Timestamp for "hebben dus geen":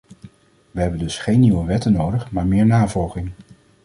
0.81-1.39